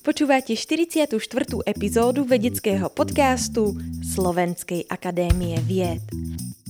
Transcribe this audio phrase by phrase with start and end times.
[0.00, 1.16] Počúvate 44.
[1.64, 6.04] epizódu vedeckého podcastu Slovenskej akadémie vied.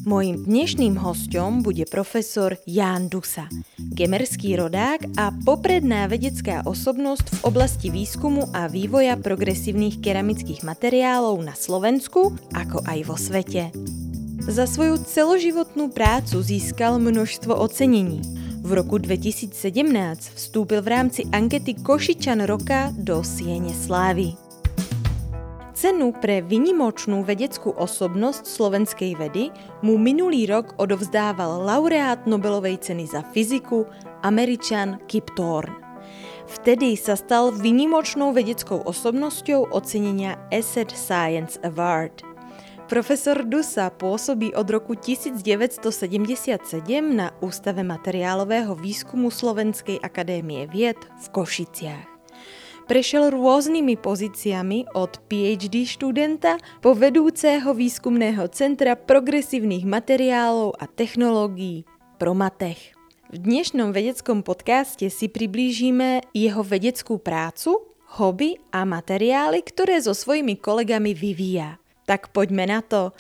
[0.08, 7.93] Mojím dnešným hostom bude profesor Ján Dusa, gemerský rodák a popredná vedecká osobnosť v oblasti
[7.93, 13.69] výskumu a vývoja progresívnych keramických materiálov na Slovensku, ako aj vo svete.
[14.41, 18.39] Za svoju celoživotnú prácu získal množstvo ocenení.
[18.71, 19.50] V roku 2017
[20.39, 24.39] vstúpil v rámci ankety Košičan roka do Siene Slávy.
[25.75, 29.50] Cenu pre vynimočnú vedeckú osobnosť slovenskej vedy
[29.82, 33.91] mu minulý rok odovzdával laureát Nobelovej ceny za fyziku,
[34.22, 35.75] američan Kip Thorne.
[36.47, 42.30] Vtedy sa stal vynimočnou vedeckou osobnosťou ocenenia Asset Science Award.
[42.91, 45.86] Profesor Dusa pôsobí od roku 1977
[47.06, 52.11] na Ústave materiálového výskumu Slovenskej akadémie vied v Košiciach.
[52.91, 61.86] Prešiel rôznymi pozíciami od PhD študenta po vedúceho výskumného centra progresívnych materiálov a technológií
[62.18, 62.98] Promatech.
[63.30, 67.86] V dnešnom vedeckom podcaste si priblížime jeho vedeckú prácu,
[68.18, 71.80] hobby a materiály, ktoré so svojimi kolegami vyvíja.
[72.11, 73.14] Tak poďme na to.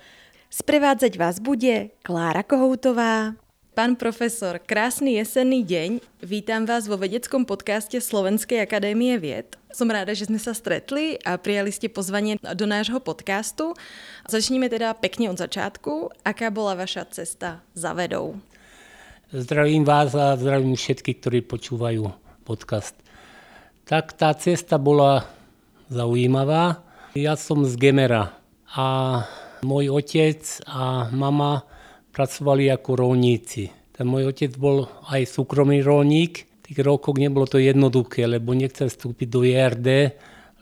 [0.50, 3.38] Sprevádzať vás bude Klára Kohoutová.
[3.70, 6.02] Pán profesor, krásny jesenný deň.
[6.26, 9.54] Vítam vás vo vedeckom podcaste Slovenskej akadémie vied.
[9.70, 13.78] Som ráda, že sme sa stretli a prijali ste pozvanie do nášho podcastu.
[14.26, 16.26] Začníme teda pekne od začiatku.
[16.26, 18.42] Aká bola vaša cesta za vedou?
[19.30, 22.10] Zdravím vás a zdravím všetkých, ktorí počúvajú
[22.42, 22.98] podcast.
[23.86, 25.30] Tak tá cesta bola
[25.86, 26.82] zaujímavá.
[27.14, 28.39] Ja som z Gemera
[28.76, 28.86] a
[29.66, 30.40] môj otec
[30.70, 31.66] a mama
[32.14, 33.70] pracovali ako rolníci.
[33.90, 36.46] Ten môj otec bol aj súkromný rolník.
[36.46, 39.88] V tých rokoch nebolo to jednoduché, lebo nechcel vstúpiť do IRD,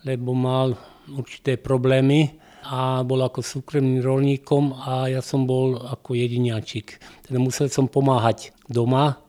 [0.08, 0.72] lebo mal
[1.12, 2.32] určité problémy
[2.68, 7.00] a bol ako súkromným rolníkom a ja som bol ako jediniačik.
[7.24, 9.20] Teda musel som pomáhať doma.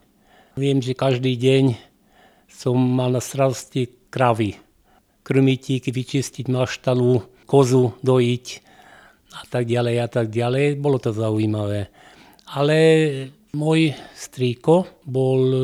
[0.60, 1.80] Viem, že každý deň
[2.52, 4.60] som mal na starosti kravy,
[5.24, 8.69] krmitík, vyčistiť maštalu, kozu dojiť
[9.40, 10.76] a tak ďalej a tak ďalej.
[10.76, 11.88] Bolo to zaujímavé.
[12.52, 12.78] Ale
[13.56, 15.62] môj strýko bol e,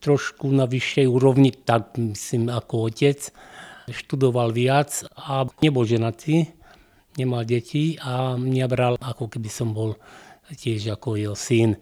[0.00, 3.20] trošku na vyššej úrovni, tak myslím ako otec.
[3.86, 6.50] Študoval viac a nebol ženatý,
[7.18, 9.94] nemal deti a mňa bral ako keby som bol
[10.50, 11.78] tiež ako jeho syn.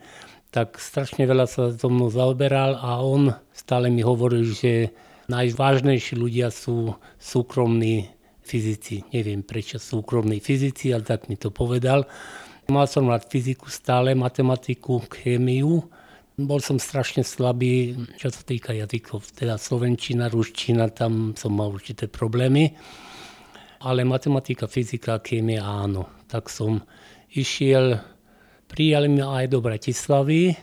[0.55, 4.95] Tak strašne veľa sa so mnou zaoberal a on stále mi hovoril, že
[5.27, 8.14] najvážnejší ľudia sú súkromní
[8.45, 9.03] fyzici.
[9.11, 12.05] Neviem prečo súkromní fyzici, ale tak mi to povedal.
[12.69, 15.85] Mal som rád fyziku stále, matematiku, chémiu.
[16.35, 19.25] Bol som strašne slabý, čo sa týka jazykov.
[19.37, 22.73] Teda slovenčina, ruščina, tam som mal určité problémy.
[23.85, 26.09] Ale matematika, fyzika, chémia áno.
[26.27, 26.81] Tak som
[27.37, 28.01] išiel,
[28.65, 30.57] prijali ma aj do Bratislavy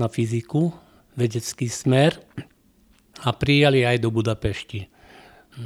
[0.00, 0.72] na fyziku,
[1.20, 2.16] vedecký smer
[3.24, 4.95] a prijali aj do Budapešti.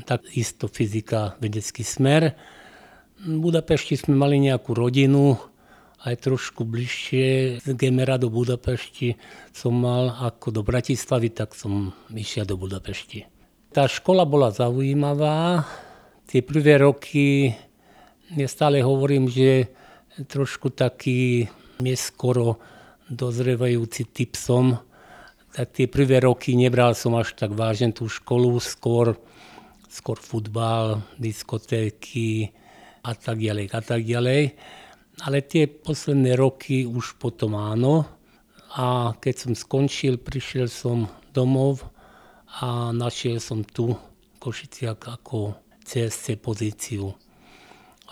[0.07, 2.39] Tak isto fyzika, vedecký smer.
[3.21, 5.37] V Budapešti sme mali nejakú rodinu,
[6.01, 9.21] aj trošku bližšie z Gemera do Budapešti
[9.53, 13.29] som mal ako do Bratislavy, tak som išiel do Budapešti.
[13.71, 15.69] Tá škola bola zaujímavá.
[16.25, 17.53] Tie prvé roky,
[18.33, 19.69] ja stále hovorím, že
[20.31, 21.51] trošku taký
[21.83, 22.63] neskoro
[23.11, 24.79] dozrevajúci typ som,
[25.51, 29.19] tak tie prvé roky nebral som až tak vážne tú školu, skôr,
[29.91, 32.55] skôr futbal, diskotéky
[33.03, 34.55] a tak ďalej a tak ďalej
[35.21, 38.09] ale tie posledné roky už potom áno.
[38.79, 41.85] A keď som skončil, prišiel som domov
[42.63, 43.93] a našiel som tu
[44.41, 45.53] Košiciak ako
[45.85, 47.13] CSC pozíciu.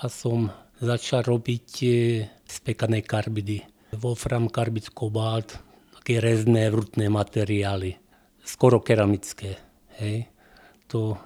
[0.03, 1.91] A som začal robiť e,
[2.45, 3.65] spekané karbidy.
[3.97, 5.57] Wolfram, karbid, kobalt,
[5.97, 7.97] také rezné vrutné materiály.
[8.45, 9.57] Skoro keramické.
[9.97, 10.29] Hej.
[10.93, 11.17] To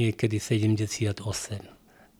[0.00, 1.20] niekedy 78.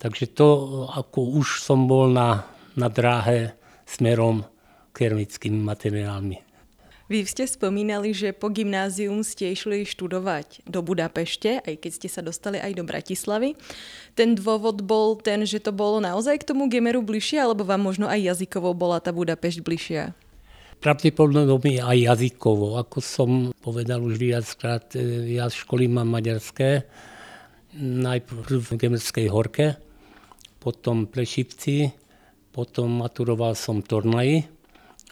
[0.01, 0.49] Takže to,
[0.93, 2.45] ako už som bol na
[2.79, 3.55] na dráhe
[3.87, 4.47] smerom
[4.95, 6.39] keramickými materiálmi.
[7.11, 12.23] Vy ste spomínali, že po gymnázium ste išli študovať do Budapešte, aj keď ste sa
[12.23, 13.59] dostali aj do Bratislavy.
[14.15, 18.07] Ten dôvod bol ten, že to bolo naozaj k tomu Gemeru bližšie, alebo vám možno
[18.07, 20.15] aj jazykovo bola tá Budapešť bližšia?
[20.79, 22.79] Pravdepodobne aj jazykovo.
[22.79, 26.87] Ako som povedal už viackrát, e, ja školy mám maďarské,
[27.75, 29.79] najprv v Gemerskej horke,
[30.59, 31.91] potom Plešivci,
[32.51, 34.45] potom maturoval som Tornaji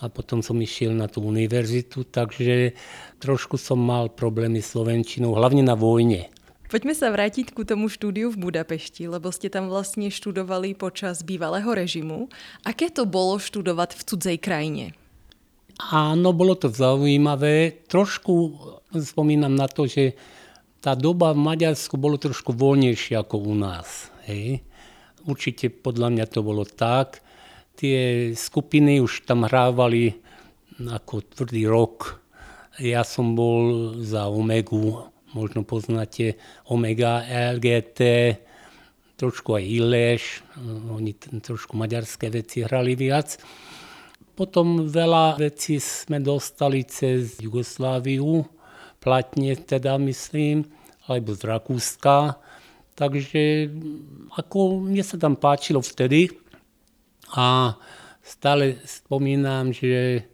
[0.03, 2.75] a potom som išiel na tú univerzitu, takže
[3.23, 6.31] trošku som mal problémy s slovenčinou, hlavne na vojne.
[6.69, 11.73] Poďme sa vrátiť ku tomu štúdiu v Budapešti, lebo ste tam vlastne študovali počas bývalého
[11.73, 12.29] režimu.
[12.61, 14.93] Aké to bolo študovať v cudzej krajine?
[15.81, 17.87] Áno, bolo to zaujímavé.
[17.89, 18.61] Trošku
[18.93, 20.13] spomínam na to, že
[20.79, 24.11] tá doba v Maďarsku bolo trošku voľnejšia ako u nás.
[24.31, 24.63] Hej.
[25.27, 27.21] Určite podľa mňa to bolo tak.
[27.79, 30.19] Tie skupiny už tam hrávali
[30.79, 32.23] ako tvrdý rok.
[32.79, 38.01] Ja som bol za Omegu možno poznáte Omega, LGT,
[39.19, 40.23] trošku aj Ileš,
[40.95, 43.37] oni trošku maďarské veci hrali viac.
[44.39, 48.47] Potom veľa vecí sme dostali cez Jugosláviu,
[48.99, 50.67] platne teda myslím,
[51.09, 52.37] alebo z Rakúska.
[52.99, 53.71] Takže
[54.35, 56.35] ako mne sa tam páčilo vtedy
[57.31, 57.79] a
[58.27, 60.27] stále spomínam, že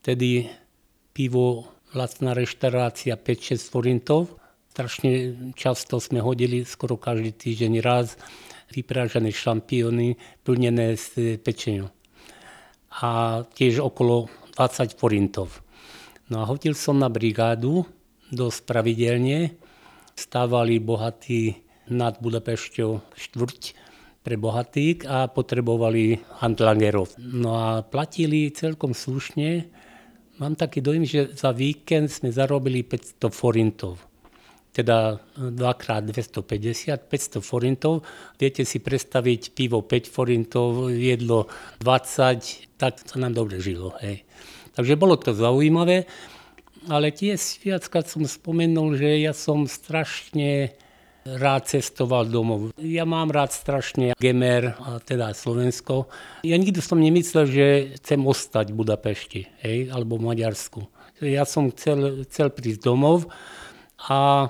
[0.00, 0.52] vtedy
[1.16, 4.38] pivo lacná reštaurácia 5-6 forintov.
[4.70, 8.14] Strašne často sme hodili skoro každý týždeň raz
[8.70, 10.14] vyprážané šampióny
[10.46, 11.90] plnené s pečením.
[13.02, 15.64] A tiež okolo 20 forintov.
[16.30, 17.84] No a hodil som na brigádu
[18.30, 19.58] dosť pravidelne.
[20.14, 21.58] Stávali bohatí
[21.90, 23.62] nad Budapešťou štvrť
[24.22, 27.18] pre bohatých a potrebovali handlangerov.
[27.18, 29.66] No a platili celkom slušne,
[30.40, 34.00] Mám taký dojem, že za víkend sme zarobili 500 forintov.
[34.72, 38.08] Teda 2x250, 500 forintov.
[38.40, 41.44] Viete si predstaviť pivo 5 forintov, jedlo
[41.84, 43.92] 20, tak sa nám dobre žilo.
[44.00, 44.24] Hej.
[44.74, 46.06] Takže bolo to zaujímavé,
[46.88, 50.72] ale tiež viackrát som spomenul, že ja som strašne
[51.24, 52.72] rád cestoval domov.
[52.80, 56.08] Ja mám rád strašne Gemer, a teda Slovensko.
[56.40, 57.66] Ja nikdy som nemyslel, že
[58.00, 60.88] chcem ostať v Budapešti, hej, alebo v Maďarsku.
[61.20, 63.28] Ja som chcel, chcel prísť domov
[64.08, 64.48] a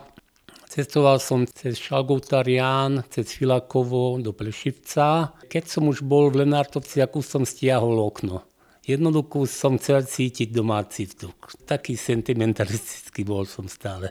[0.70, 5.34] cestoval som cez Šalgotarián, cez Filakovo do Plešivca.
[5.50, 8.46] Keď som už bol v Lenartovci, ako som stiahol okno.
[8.90, 11.54] Jednoducho som chcel cítiť domáci vzduch.
[11.62, 14.10] Taký sentimentalistický bol som stále.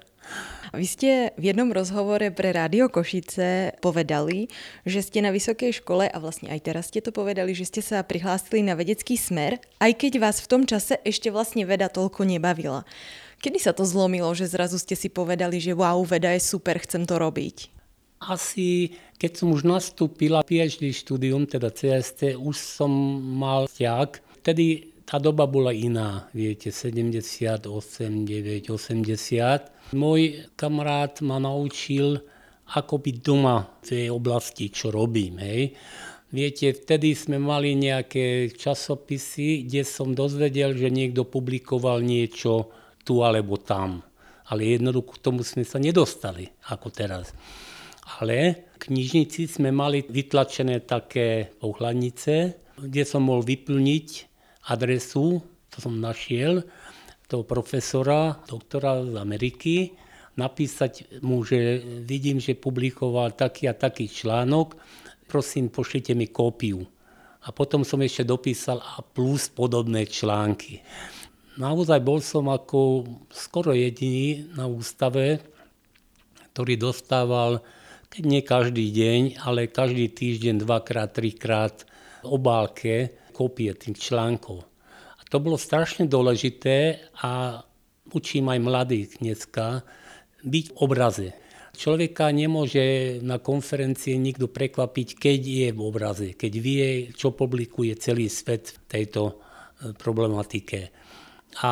[0.72, 4.48] Vy ste v jednom rozhovore pre Rádio Košice povedali,
[4.86, 8.06] že ste na vysokej škole a vlastne aj teraz ste to povedali, že ste sa
[8.06, 12.86] prihlásili na vedecký smer, aj keď vás v tom čase ešte vlastne veda toľko nebavila.
[13.42, 17.04] Kedy sa to zlomilo, že zrazu ste si povedali, že wow, veda je super, chcem
[17.10, 17.74] to robiť?
[18.20, 22.88] Asi keď som už nastúpila PhD štúdium, teda CST, už som
[23.20, 24.24] mal ťak.
[24.40, 27.66] Vtedy tá doba bola iná, viete, 78,
[28.24, 29.98] 9, 80.
[29.98, 32.22] Môj kamarát ma naučil,
[32.78, 35.74] ako byť doma v tej oblasti, čo robím, hej.
[36.30, 42.70] Viete, vtedy sme mali nejaké časopisy, kde som dozvedel, že niekto publikoval niečo
[43.02, 44.06] tu alebo tam.
[44.54, 47.34] Ale jednoducho k tomu sme sa nedostali, ako teraz.
[48.22, 52.34] Ale v knižnici sme mali vytlačené také pohľadnice,
[52.78, 54.29] kde som mohol vyplniť
[54.70, 55.42] adresu,
[55.74, 56.64] to som našiel,
[57.30, 59.94] toho profesora, doktora z Ameriky,
[60.34, 64.74] napísať mu, že vidím, že publikoval taký a taký článok,
[65.30, 66.82] prosím, pošlite mi kópiu.
[67.46, 70.82] A potom som ešte dopísal a plus podobné články.
[71.60, 75.44] Naozaj bol som ako skoro jediný na ústave,
[76.56, 77.62] ktorý dostával,
[78.10, 81.86] keď nie každý deň, ale každý týždeň dvakrát, trikrát
[82.26, 84.68] obálke kópie tých článkov.
[85.16, 87.64] A to bolo strašne dôležité a
[88.12, 89.88] učím aj mladých dneska
[90.44, 91.28] byť v obraze.
[91.80, 98.28] Človeka nemôže na konferencie nikto prekvapiť, keď je v obraze, keď vie, čo publikuje celý
[98.28, 99.34] svet v tejto e,
[99.96, 100.92] problematike.
[101.64, 101.72] A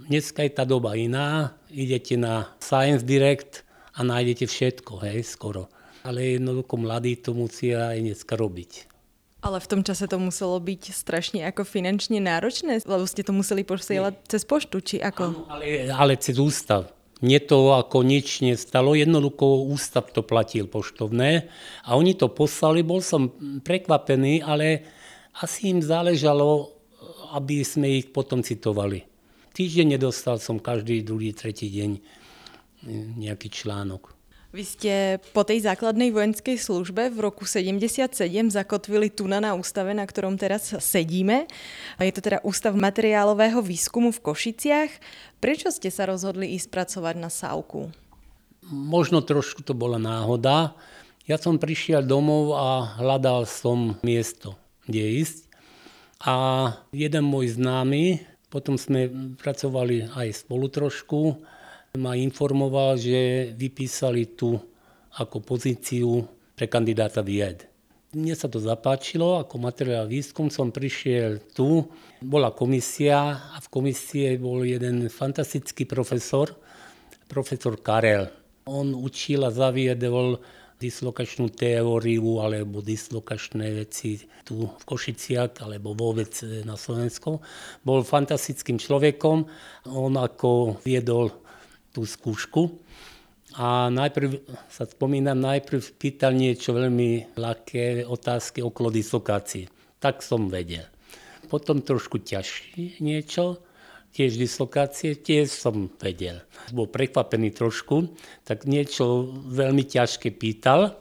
[0.00, 5.68] dneska je tá doba iná, idete na Science Direct a nájdete všetko, hej, skoro.
[6.08, 8.97] Ale jednoducho mladí to musia aj dneska robiť.
[9.38, 13.62] Ale v tom čase to muselo byť strašne ako finančne náročné, lebo ste to museli
[13.62, 14.26] posielať Nie.
[14.26, 15.22] cez poštu, či ako?
[15.30, 16.90] Áno, ale, ale cez ústav.
[17.22, 21.50] Mne to ako nič nestalo, jednoducho ústav to platil poštovné
[21.82, 23.34] a oni to poslali, bol som
[23.66, 24.86] prekvapený, ale
[25.42, 26.70] asi im záležalo,
[27.34, 29.02] aby sme ich potom citovali.
[29.54, 31.90] Týždeň nedostal som každý druhý, tretí deň
[33.18, 34.17] nejaký článok.
[34.48, 34.94] Vy ste
[35.36, 38.16] po tej základnej vojenskej službe v roku 77
[38.48, 41.44] zakotvili tu na ústave, na ktorom teraz sedíme.
[42.00, 44.88] Je to teda Ústav materiálového výskumu v Košiciach.
[45.36, 47.92] Prečo ste sa rozhodli ísť pracovať na Sávku?
[48.72, 50.72] Možno trošku to bola náhoda.
[51.28, 54.56] Ja som prišiel domov a hľadal som miesto,
[54.88, 55.44] kde ísť.
[56.24, 61.36] A jeden môj známy, potom sme pracovali aj spolu trošku,
[61.96, 64.58] ma informoval, že vypísali tu
[65.16, 67.64] ako pozíciu pre kandidáta vied.
[68.12, 71.84] Mne sa to zapáčilo, ako materiál výskum som prišiel tu,
[72.24, 76.56] bola komisia a v komisie bol jeden fantastický profesor,
[77.28, 78.32] profesor Karel.
[78.64, 80.40] On učil a zaviedol
[80.78, 86.32] dislokačnú teóriu alebo dislokačné veci tu v Košiciach alebo vôbec
[86.64, 87.42] na Slovensku.
[87.82, 89.44] Bol fantastickým človekom,
[89.90, 91.44] on ako viedol
[91.98, 92.78] tú skúšku
[93.58, 94.38] a najprv
[94.70, 99.66] sa spomínam, najprv pýtal niečo veľmi ľahké otázky okolo dislokácií.
[99.98, 100.86] Tak som vedel.
[101.50, 103.58] Potom trošku ťažšie niečo,
[104.14, 106.38] tiež dislokácie, tiež som vedel.
[106.70, 108.14] Bol prekvapený trošku,
[108.46, 110.94] tak niečo veľmi ťažké pýtal,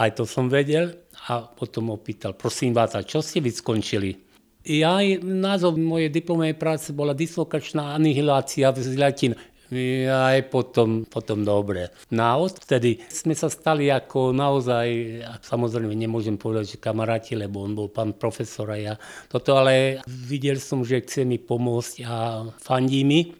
[0.00, 0.96] aj to som vedel
[1.28, 3.52] a potom opýtal, prosím vás, a čo ste vy?
[4.66, 9.38] Ja, názov mojej diplomovej práce bola dislokačná anihilácia vzľatín
[9.72, 11.90] aj potom, potom dobre.
[12.14, 14.86] No a odtedy sme sa stali ako naozaj,
[15.42, 18.94] samozrejme nemôžem povedať, že kamaráti, lebo on bol pán profesor a ja
[19.26, 23.34] toto, ale videl som, že chce mi pomôcť a fandí mi.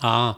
[0.00, 0.34] A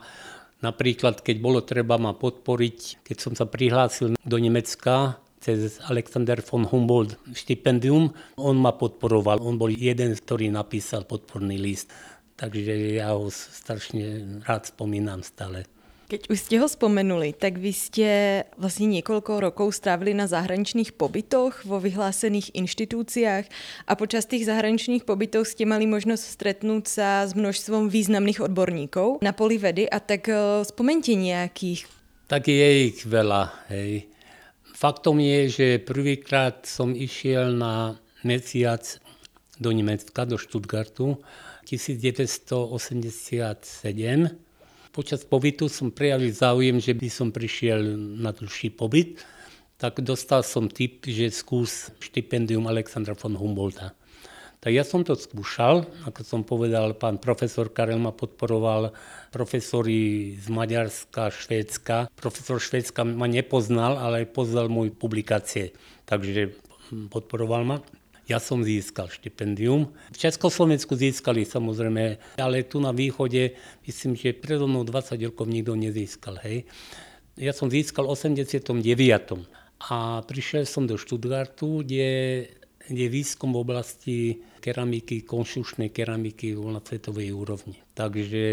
[0.60, 6.62] napríklad, keď bolo treba ma podporiť, keď som sa prihlásil do Nemecka, cez Alexander von
[6.70, 8.14] Humboldt štipendium.
[8.38, 11.90] On ma podporoval, on bol jeden, ktorý napísal podporný list
[12.36, 15.64] takže ja ho strašne rád spomínam stále.
[16.12, 18.08] Keď už ste ho spomenuli, tak vy ste
[18.60, 23.48] vlastne niekoľko rokov strávili na zahraničných pobytoch vo vyhlásených inštitúciách
[23.88, 29.32] a počas tých zahraničných pobytov ste mali možnosť stretnúť sa s množstvom významných odborníkov na
[29.32, 31.88] poli vedy a tak e, spomente nejakých.
[32.28, 34.12] Tak je ich veľa, hej.
[34.76, 38.84] Faktom je, že prvýkrát som išiel na mesiac
[39.56, 41.24] do Nemecka, do Stuttgartu
[41.64, 42.62] 1987.
[44.92, 49.24] Počas pobytu som prejavil záujem, že by som prišiel na dlhší pobyt,
[49.80, 53.96] tak dostal som tip, že skús štipendium Alexandra von Humboldta.
[54.62, 58.94] Tak ja som to skúšal, ako som povedal, pán profesor Karel ma podporoval,
[59.34, 62.06] profesori z Maďarska, Švédska.
[62.14, 65.74] Profesor Švédska ma nepoznal, ale poznal môj publikácie,
[66.06, 66.54] takže
[67.10, 67.76] podporoval ma.
[68.30, 69.90] Ja som získal štipendium.
[70.14, 75.74] V Československu získali samozrejme, ale tu na východe, myslím, že predo mnou 20 rokov nikto
[75.74, 76.38] nezískal.
[76.46, 76.70] Hej.
[77.34, 79.42] Ja som získal v 89.
[79.90, 82.46] A prišiel som do Stuttgartu, kde,
[82.86, 84.18] kde výskum v oblasti
[84.62, 87.82] keramiky, konšušnej keramiky na svetovej úrovni.
[87.98, 88.44] Takže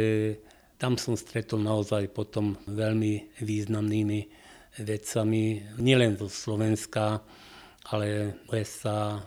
[0.82, 4.20] tam som stretol naozaj potom veľmi významnými
[4.82, 7.22] vecami, nielen zo Slovenska,
[7.94, 9.22] ale USA,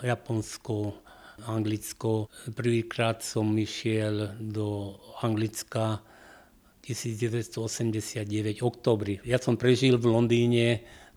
[0.00, 0.96] Japonsko,
[1.44, 2.32] Anglicko.
[2.56, 6.00] Prvýkrát som išiel do Anglicka
[6.82, 9.20] 1989, oktobri.
[9.22, 10.66] Ja som prežil v Londýne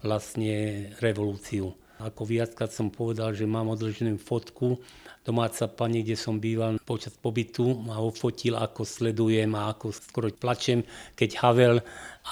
[0.03, 1.73] vlastne revolúciu.
[1.95, 4.83] Ako viackrát som povedal, že mám odloženú fotku.
[5.23, 10.83] Domáca pani, kde som býval počas pobytu, ma ofotil, ako sledujem a ako skoro plačem,
[11.15, 11.77] keď Havel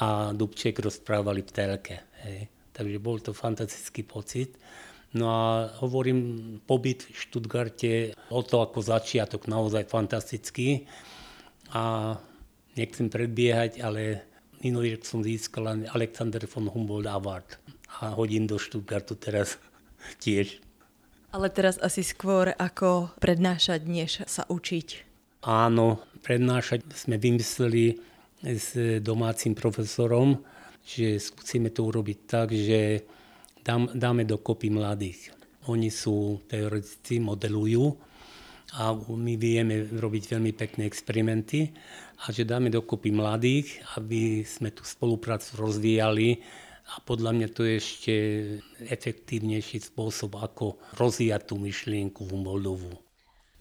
[0.04, 1.96] a Dubček rozprávali v telke.
[2.28, 2.52] Hej.
[2.76, 4.60] Takže bol to fantastický pocit.
[5.14, 7.92] No a hovorím, pobyt v Štutgarte,
[8.34, 10.90] o to ako začiatok naozaj fantastický.
[11.74, 12.18] A
[12.74, 14.26] nechcem predbiehať, ale
[14.66, 17.62] minulý rok som získal Alexander von Humboldt Award
[18.02, 19.62] a hodím do Štutgartu teraz
[20.24, 20.58] tiež.
[21.34, 25.14] Ale teraz asi skôr ako prednášať, než sa učiť.
[25.46, 27.98] Áno, prednášať sme vymysleli
[28.46, 30.42] s domácim profesorom,
[30.86, 33.04] že skúsime to urobiť tak, že
[33.64, 35.32] dám, dáme dokopy mladých.
[35.72, 37.96] Oni sú teoretici, modelujú
[38.76, 41.72] a my vieme robiť veľmi pekné experimenty
[42.28, 46.44] a že dáme dokopy mladých, aby sme tú spoluprácu rozvíjali
[46.84, 48.14] a podľa mňa to je ešte
[48.92, 53.03] efektívnejší spôsob, ako rozvíjať tú myšlienku v Moldovú.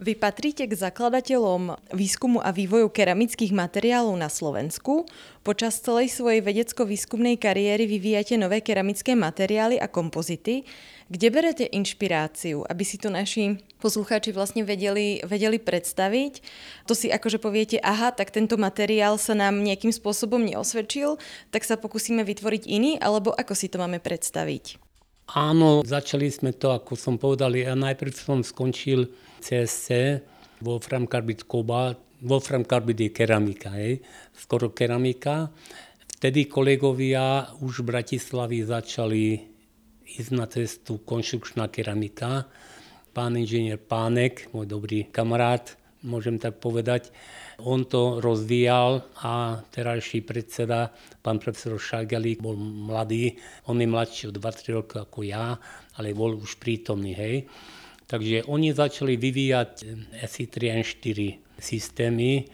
[0.00, 5.04] Vy patríte k zakladateľom výskumu a vývoju keramických materiálov na Slovensku.
[5.44, 10.64] Počas celej svojej vedecko-výskumnej kariéry vyvíjate nové keramické materiály a kompozity.
[11.12, 16.40] Kde berete inšpiráciu, aby si to naši poslucháči vlastne vedeli, vedeli predstaviť?
[16.88, 21.20] To si akože poviete, aha, tak tento materiál sa nám nejakým spôsobom neosvedčil,
[21.52, 24.80] tak sa pokúsime vytvoriť iný, alebo ako si to máme predstaviť?
[25.36, 29.86] Áno, začali sme to, ako som povedal, ja najprv som skončil CSC,
[30.62, 33.98] Wolfram Carbide Cobalt, Wolfram Carbide je keramika, hej,
[34.30, 35.50] skoro keramika.
[36.06, 39.24] Vtedy kolegovia už v Bratislavi začali
[40.06, 42.46] ísť na cestu konštrukčná keramika.
[43.10, 45.74] pán inžinier Pánek, môj dobrý kamarát,
[46.06, 47.10] môžem tak povedať,
[47.58, 54.32] on to rozvíjal a terajší predseda, pán profesor Šagalík, bol mladý, on je mladší o
[54.32, 55.58] 23 rokov ako ja,
[55.98, 57.50] ale bol už prítomný, hej.
[58.12, 59.88] Takže oni začali vyvíjať
[60.20, 61.18] SI3N4
[61.56, 62.44] systémy.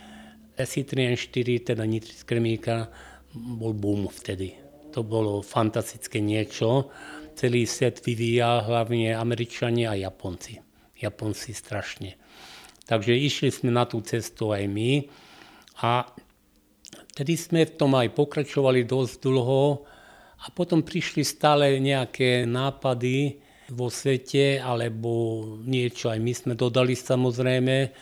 [0.54, 2.86] SI3N4, teda nitris kremíka,
[3.34, 4.54] bol boom vtedy.
[4.94, 6.94] To bolo fantastické niečo.
[7.34, 10.62] Celý set vyvíjal hlavne Američania a Japonci.
[10.94, 12.14] Japonci strašne.
[12.86, 15.10] Takže išli sme na tú cestu aj my
[15.82, 16.06] a
[17.18, 19.82] tedy sme v tom aj pokračovali dosť dlho
[20.38, 27.92] a potom prišli stále nejaké nápady vo svete alebo niečo aj my sme dodali samozrejme,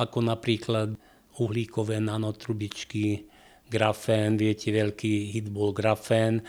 [0.00, 0.96] ako napríklad
[1.40, 3.28] uhlíkové nanotrubičky,
[3.70, 6.42] grafén, viete, veľký hit bol grafén.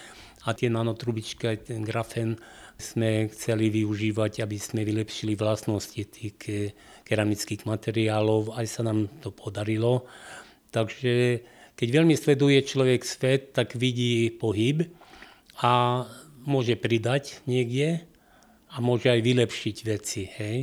[0.50, 2.34] A tie nanotrubičky, ten grafén
[2.82, 6.36] sme chceli využívať, aby sme vylepšili vlastnosti tých
[7.06, 10.10] keramických materiálov, aj sa nám to podarilo.
[10.74, 11.46] Takže
[11.78, 14.90] keď veľmi sleduje človek svet, tak vidí pohyb
[15.62, 16.04] a
[16.42, 18.11] môže pridať niekde
[18.72, 20.24] a môže aj vylepšiť veci.
[20.40, 20.58] Hej.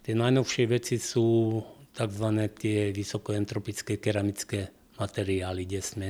[0.00, 1.58] Tie najnovšie veci sú
[1.90, 2.26] tzv.
[2.54, 6.08] tie vysokoentropické keramické materiály, kde sme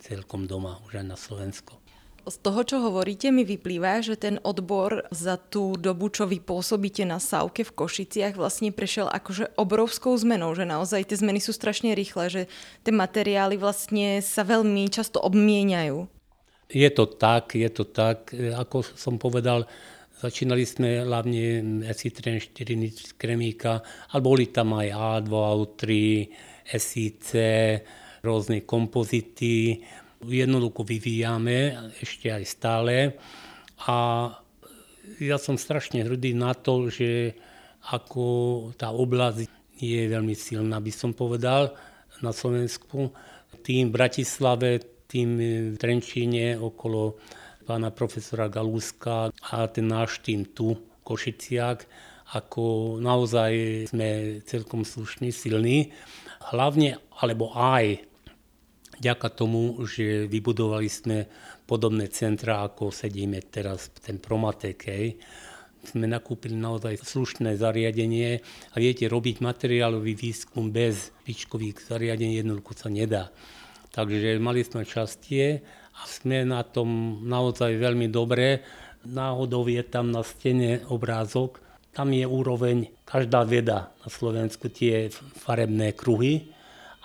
[0.00, 1.76] celkom doma, už aj na Slovensku.
[2.20, 7.00] Z toho, čo hovoríte, mi vyplýva, že ten odbor za tú dobu, čo vy pôsobíte
[7.08, 11.96] na Sávke v Košiciach, vlastne prešiel akože obrovskou zmenou, že naozaj tie zmeny sú strašne
[11.96, 12.42] rýchle, že
[12.84, 16.06] tie materiály vlastne sa veľmi často obmieniajú.
[16.70, 18.30] Je to tak, je to tak.
[18.36, 19.64] Ako som povedal,
[20.20, 23.80] začínali sme hlavne SI3 4 kremíka,
[24.12, 25.82] ale boli tam aj A2, A3,
[26.76, 27.28] SIC,
[28.20, 29.80] rôzne kompozity,
[30.20, 33.16] jednoducho vyvíjame ešte aj stále
[33.88, 33.96] a
[35.18, 37.34] ja som strašne hrdý na to, že
[37.88, 38.24] ako
[38.76, 39.48] tá oblasť
[39.80, 41.72] je veľmi silná, by som povedal,
[42.20, 43.08] na Slovensku.
[43.64, 44.70] Tým v Bratislave,
[45.08, 45.40] tým
[45.72, 47.16] v Trenčíne okolo
[47.70, 50.74] pána profesora Galúska a ten náš tým tu,
[51.06, 51.86] Košiciak,
[52.34, 55.94] ako naozaj sme celkom slušní, silní.
[56.50, 58.02] Hlavne, alebo aj
[58.98, 61.30] vďaka tomu, že vybudovali sme
[61.70, 65.14] podobné centra, ako sedíme teraz v ten Promatek, hej,
[65.86, 68.42] sme nakúpili naozaj slušné zariadenie
[68.74, 73.30] a viete, robiť materiálový výskum bez špičkových zariadení jednoducho sa nedá.
[73.94, 75.62] Takže mali sme šťastie
[76.00, 78.64] a sme na tom naozaj veľmi dobre.
[79.04, 81.60] Náhodou je tam na stene obrázok,
[81.92, 86.48] tam je úroveň každá veda na Slovensku, tie farebné kruhy,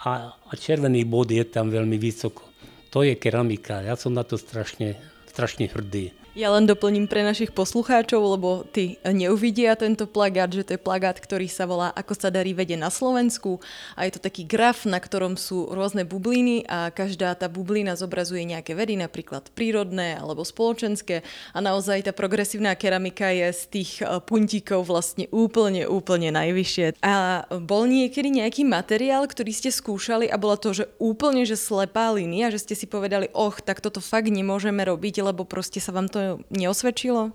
[0.05, 2.45] a, a červený bod je tam veľmi vysoko.
[2.93, 3.81] To je keramika.
[3.81, 4.95] Ja som na to strašne,
[5.27, 6.13] strašne hrdý.
[6.35, 11.15] Ja len doplním pre našich poslucháčov, lebo ty neuvidia tento plagát, že to je plagát,
[11.15, 13.63] ktorý sa volá Ako sa darí vede na Slovensku
[13.95, 18.43] a je to taký graf, na ktorom sú rôzne bubliny a každá tá bublina zobrazuje
[18.43, 21.23] nejaké vedy, napríklad prírodné alebo spoločenské
[21.55, 26.99] a naozaj tá progresívna keramika je z tých e, puntíkov vlastne úplne, úplne najvyššie.
[26.99, 32.11] A bol niekedy nejaký materiál, ktorý ste skúšali a bola to, že úplne, že slepá
[32.11, 36.11] línia, že ste si povedali, och, tak toto fakt nemôžeme robiť, lebo proste sa vám
[36.11, 37.33] to neosvedčilo?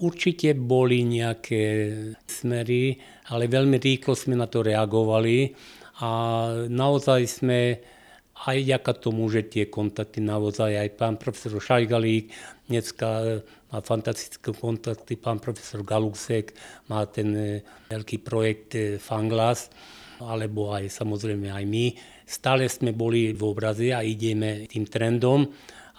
[0.00, 1.62] Určite boli nejaké
[2.24, 2.96] smery,
[3.28, 5.52] ale veľmi rýchlo sme na to reagovali
[6.00, 6.10] a
[6.72, 7.60] naozaj sme
[8.48, 12.32] aj ďaká tomu, že tie kontakty naozaj aj pán profesor Šajgalík,
[12.72, 16.56] dneska má fantastické kontakty, pán profesor Galusek
[16.88, 17.48] má ten e,
[17.92, 19.68] veľký projekt e, Fanglas,
[20.24, 21.86] alebo aj samozrejme aj my.
[22.24, 25.46] Stále sme boli v obraze a ideme tým trendom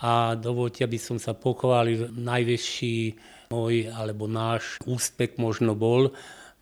[0.02, 2.10] a dovolte, aby som sa pochválil.
[2.10, 2.96] Najväčší
[3.54, 6.10] môj alebo náš úspech možno bol,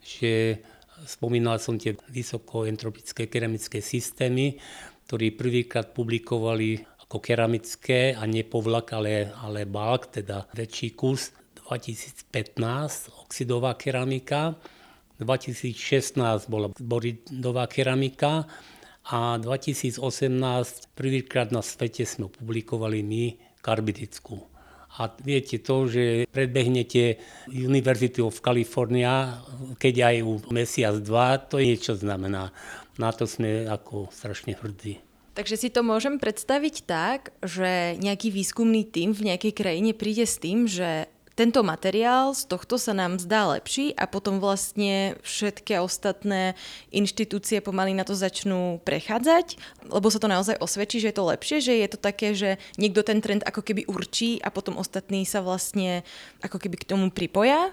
[0.04, 0.60] že
[1.08, 4.60] spomínal som tie vysokoentropické keramické systémy,
[5.08, 11.32] ktorí prvýkrát publikovali ako keramické a nie povlak, ale, ale balk, teda väčší kus.
[11.70, 14.58] 2015 oxidová keramika,
[15.22, 18.42] 2016 bola boridová keramika
[19.10, 19.98] a 2018
[20.94, 23.24] prvýkrát na svete sme publikovali my
[23.58, 24.46] karbidickú.
[24.98, 27.18] A viete to, že predbehnete
[27.50, 29.38] University of California,
[29.78, 32.54] keď aj u mesiac, dva, to niečo znamená.
[32.98, 35.02] Na to sme ako strašne hrdí.
[35.34, 40.42] Takže si to môžem predstaviť tak, že nejaký výskumný tím v nejakej krajine príde s
[40.42, 41.06] tým, že
[41.40, 46.52] tento materiál z tohto sa nám zdá lepší a potom vlastne všetky ostatné
[46.92, 49.56] inštitúcie pomaly na to začnú prechádzať,
[49.88, 53.00] lebo sa to naozaj osvedčí, že je to lepšie, že je to také, že niekto
[53.00, 56.04] ten trend ako keby určí a potom ostatní sa vlastne
[56.44, 57.72] ako keby k tomu pripoja?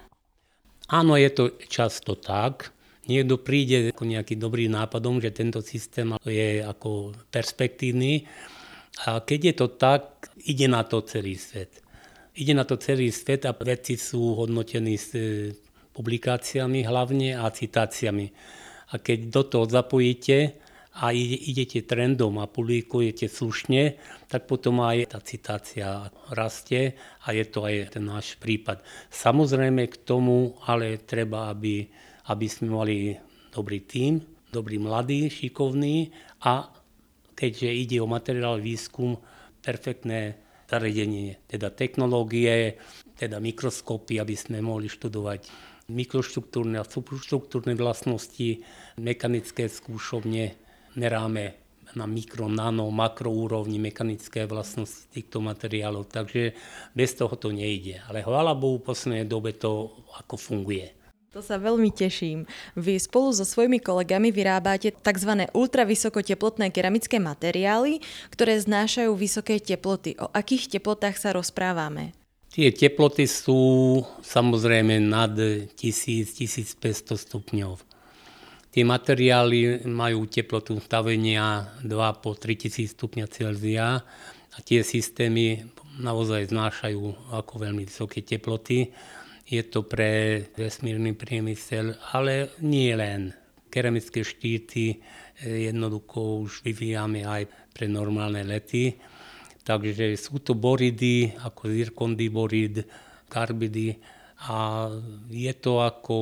[0.88, 2.72] Áno, je to často tak.
[3.12, 8.32] Niekto príde ako nejaký dobrý nápadom, že tento systém je ako perspektívny
[9.04, 11.84] a keď je to tak, ide na to celý svet.
[12.38, 15.50] Ide na to celý svet a vedci sú hodnotení s e,
[15.90, 18.30] publikáciami hlavne a citáciami.
[18.94, 20.54] A keď do toho zapojíte
[21.02, 23.98] a idete trendom a publikujete slušne,
[24.30, 26.94] tak potom aj tá citácia rastie
[27.26, 28.86] a je to aj ten náš prípad.
[29.10, 31.90] Samozrejme k tomu ale treba, aby,
[32.30, 32.98] aby sme mali
[33.50, 34.22] dobrý tím,
[34.54, 36.14] dobrý mladý, šikovný
[36.46, 36.70] a
[37.34, 39.18] keďže ide o materiál výskum,
[39.62, 42.78] perfektné zariadenie, teda technológie,
[43.16, 45.48] teda mikroskopy, aby sme mohli študovať
[45.88, 48.62] mikroštruktúrne a subštruktúrne vlastnosti,
[49.00, 50.60] mechanické skúšovne,
[51.00, 51.56] meráme
[51.96, 56.52] na mikro, nano, makro úrovni mechanické vlastnosti týchto materiálov, takže
[56.92, 58.04] bez toho to nejde.
[58.12, 60.92] Ale chvála Bohu, v poslednej dobe to ako funguje.
[61.38, 62.50] To sa veľmi teším.
[62.74, 65.46] Vy spolu so svojimi kolegami vyrábate tzv.
[65.54, 68.02] ultravysokoteplotné keramické materiály,
[68.34, 70.18] ktoré znášajú vysoké teploty.
[70.18, 72.18] O akých teplotách sa rozprávame?
[72.50, 75.38] Tie teploty sú samozrejme nad
[75.78, 77.86] 1000-1500 stupňov.
[78.74, 84.02] Tie materiály majú teplotu stavenia 2 po 3000 stupňa Celzia
[84.50, 85.70] a tie systémy
[86.02, 88.90] naozaj znášajú ako veľmi vysoké teploty.
[89.48, 93.32] Je to pre vesmírny priemysel, ale nie len.
[93.72, 99.00] Keramické štíty eh, jednoducho už vyvíjame aj pre normálne lety.
[99.64, 102.88] Takže sú to boridy ako zirkondy borid,
[103.28, 104.00] karbidy,
[104.46, 104.86] a
[105.34, 106.16] je to ako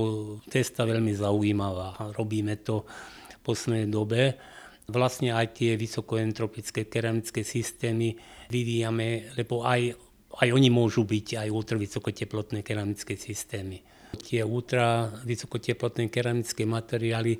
[0.47, 2.15] cesta veľmi zaujímavá.
[2.15, 4.21] Robíme to v poslednej dobe.
[4.87, 8.15] Vlastne aj tie vysokoentropické keramické systémy
[8.47, 9.91] vyvíjame, lebo aj,
[10.41, 13.79] aj oni môžu byť aj ultravysokoteplotné keramické systémy.
[14.15, 17.39] Tie ultra vysokoteplotné keramické materiály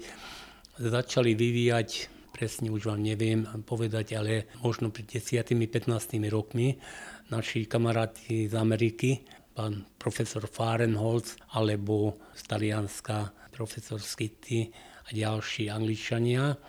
[0.76, 5.88] začali vyvíjať presne už vám neviem povedať, ale možno pred 10-15
[6.28, 6.76] rokmi
[7.32, 9.24] naši kamaráti z Ameriky
[9.56, 14.68] pán profesor Fahrenholz alebo z Talianska profesor Skitty
[15.08, 16.60] a ďalší angličania.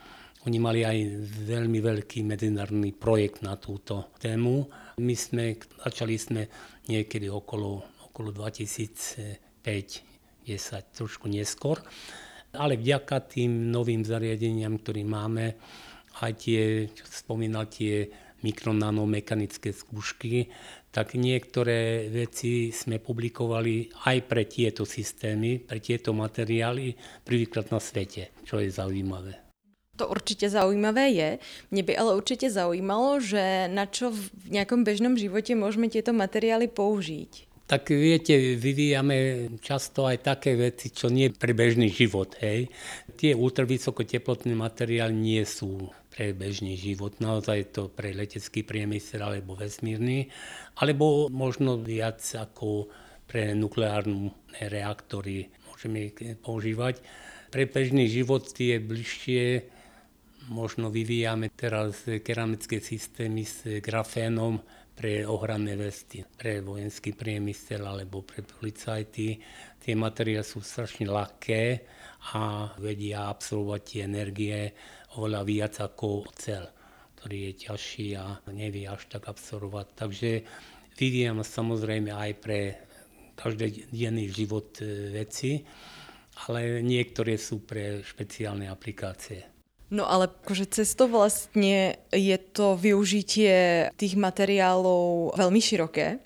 [0.46, 4.70] Oni mali aj veľmi veľký medzinárodný projekt na túto tému.
[5.02, 6.42] My sme, začali sme
[6.86, 10.06] niekedy okolo, okolo 2005
[10.46, 11.82] 10, trošku neskôr.
[12.54, 15.58] Ale vďaka tým novým zariadeniam, ktoré máme,
[16.22, 18.08] aj tie, čo spomínal, tie
[18.40, 20.48] mikronanomechanické skúšky,
[20.94, 26.94] tak niektoré veci sme publikovali aj pre tieto systémy, pre tieto materiály
[27.26, 29.45] prvýkrát na svete, čo je zaujímavé.
[29.96, 31.30] To určite zaujímavé je.
[31.72, 36.68] Mne by ale určite zaujímalo, že na čo v nejakom bežnom živote môžeme tieto materiály
[36.68, 37.48] použiť.
[37.66, 42.38] Tak viete, vyvíjame často aj také veci, čo nie pre bežný život.
[42.38, 42.70] Hej.
[43.18, 47.18] Tie ultravysokoteplotné materiály nie sú pre bežný život.
[47.18, 50.30] Naozaj to pre letecký priemysel alebo vesmírny,
[50.78, 52.86] alebo možno viac ako
[53.26, 54.30] pre nukleárne
[54.62, 57.02] reaktory môžeme používať.
[57.50, 59.74] Pre bežný život tie bližšie
[60.48, 64.62] možno vyvíjame teraz keramické systémy s grafénom
[64.96, 69.36] pre ochranné vesty, pre vojenský priemysel alebo pre policajty.
[69.76, 71.62] Tie materiály sú strašne ľahké
[72.32, 74.72] a vedia absorbovať tie energie
[75.20, 76.64] oveľa viac ako ocel,
[77.20, 79.86] ktorý je ťažší a nevie až tak absorbovať.
[79.92, 80.30] Takže
[80.96, 82.60] vyvíjam samozrejme aj pre
[83.36, 85.60] každodenný život e, veci,
[86.48, 89.55] ale niektoré sú pre špeciálne aplikácie.
[89.86, 96.18] No ale akože cesto vlastne je to využitie tých materiálov veľmi široké.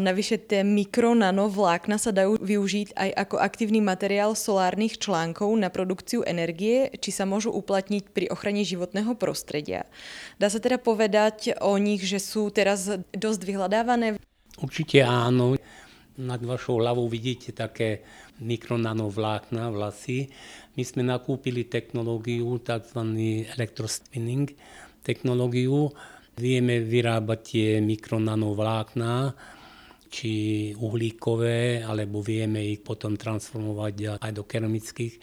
[0.00, 6.92] Navyše tie mikro-nanovlákna sa dajú využiť aj ako aktívny materiál solárnych článkov na produkciu energie,
[7.00, 9.88] či sa môžu uplatniť pri ochrane životného prostredia.
[10.36, 14.20] Dá sa teda povedať o nich, že sú teraz dosť vyhľadávané?
[14.60, 15.56] Určite áno.
[16.20, 18.04] Nad vašou hlavou vidíte také
[18.44, 20.28] mikronanovlákna vlasy.
[20.76, 23.00] My sme nakúpili technológiu, tzv.
[23.56, 24.52] elektrospinning
[25.00, 25.88] technológiu.
[26.36, 29.32] Vieme vyrábať tie mikronanovlákna,
[30.12, 30.32] či
[30.76, 35.16] uhlíkové, alebo vieme ich potom transformovať aj do keramických.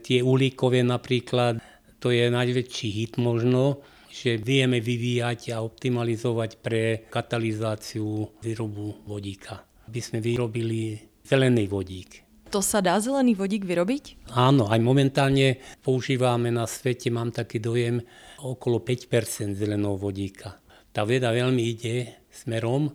[0.00, 1.60] Tie uhlíkové napríklad,
[2.00, 9.71] to je najväčší hit možno, že vieme vyvíjať a optimalizovať pre katalizáciu výrobu vodíka.
[9.88, 12.22] Aby sme vyrobili zelený vodík.
[12.52, 14.28] To sa dá zelený vodík vyrobiť?
[14.36, 18.04] Áno, aj momentálne používame na svete, mám taký dojem,
[18.44, 20.60] okolo 5% zeleného vodíka.
[20.92, 22.92] Tá veda veľmi ide smerom,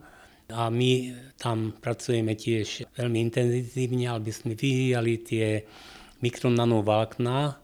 [0.47, 5.67] A my tam pracujeme tiež veľmi intenzívne, aby sme vyvíjali tie
[6.23, 7.60] mikronanovákna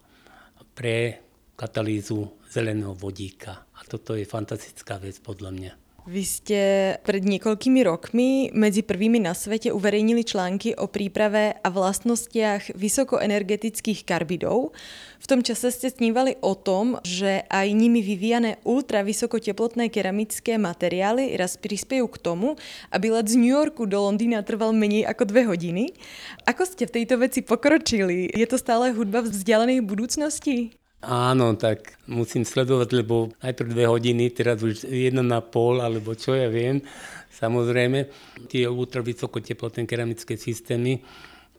[0.76, 1.24] pre
[1.56, 3.72] katalýzu zeleného vodíka.
[3.72, 5.83] A toto je fantastická vec podľa mňa.
[6.04, 6.62] Vy ste
[7.08, 14.76] pred niekoľkými rokmi medzi prvými na svete uverejnili články o príprave a vlastnostiach vysokoenergetických karbidov.
[15.24, 21.56] V tom čase ste snívali o tom, že aj nimi vyvíjané ultravysokoteplotné keramické materiály raz
[21.56, 22.60] prispiejú k tomu,
[22.92, 25.96] aby let z New Yorku do Londýna trval menej ako dve hodiny.
[26.44, 28.28] Ako ste v tejto veci pokročili?
[28.28, 30.83] Je to stále hudba vzdialenej budúcnosti?
[31.04, 36.32] Áno, tak musím sledovať, lebo najprv dve hodiny, teraz už jedna na pol, alebo čo
[36.32, 36.80] ja viem.
[37.28, 38.08] Samozrejme,
[38.48, 41.04] tie ultravysokoteplotné keramické systémy,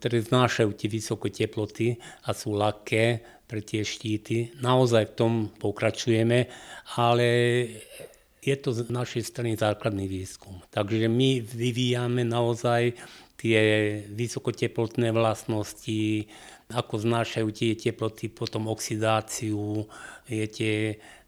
[0.00, 4.56] ktoré znášajú tie vysokoteploty a sú ľahké pre tie štíty.
[4.64, 6.48] Naozaj v tom pokračujeme,
[6.96, 7.28] ale
[8.40, 10.56] je to z našej strany základný výskum.
[10.72, 12.96] Takže my vyvíjame naozaj
[13.36, 13.60] tie
[14.08, 16.32] vysokoteplotné vlastnosti,
[16.74, 19.86] ako znášajú tie teploty, potom oxidáciu,
[20.26, 20.74] je tie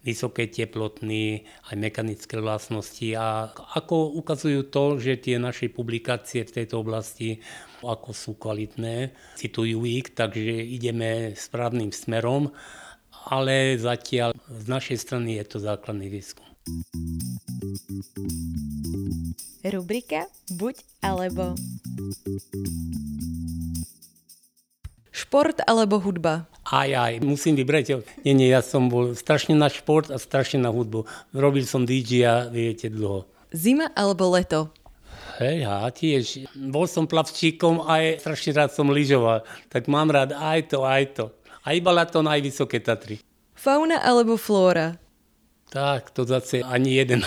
[0.07, 6.83] vysoké teplotné, aj mechanické vlastnosti a ako ukazujú to, že tie naše publikácie v tejto
[6.83, 7.43] oblasti
[7.83, 12.55] ako sú kvalitné, citujú ich, takže ideme správnym smerom,
[13.27, 16.47] ale zatiaľ z našej strany je to základný výskum.
[19.67, 21.59] Rubrika Buď alebo.
[25.17, 26.45] Šport alebo hudba?
[26.69, 28.05] Aj, aj, musím vybrať.
[28.21, 31.09] Nie, nie, ja som bol strašne na šport a strašne na hudbu.
[31.33, 33.25] Robil som DJ a viete dlho.
[33.49, 34.69] Zima alebo leto?
[35.41, 36.53] Hej, ja tiež.
[36.53, 39.41] Bol som plavčíkom a aj strašne rád som lyžoval.
[39.73, 41.25] Tak mám rád aj to, aj to.
[41.65, 43.17] Aj balaton, aj vysoké Tatry.
[43.57, 45.01] Fauna alebo flóra?
[45.73, 47.25] Tak, to zase ani jeden.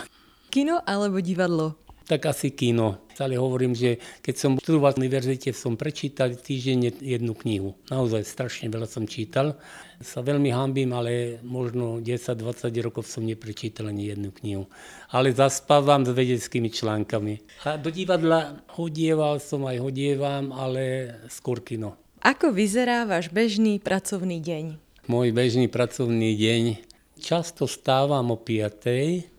[0.53, 1.73] Kino alebo divadlo?
[2.09, 3.05] Tak asi kino.
[3.13, 7.77] Stále hovorím, že keď som študoval v univerzite, som prečítal týždenne jednu knihu.
[7.93, 9.61] Naozaj strašne veľa som čítal.
[10.01, 14.65] Sa veľmi hambím, ale možno 10-20 rokov som neprečítal ani jednu knihu.
[15.13, 17.61] Ale zaspávam s vedeckými článkami.
[17.69, 21.93] A do divadla hodieval som aj hodievam, ale skôr kino.
[22.25, 24.81] Ako vyzerá váš bežný pracovný deň?
[25.05, 29.38] Môj bežný pracovný deň Často stávam o 5.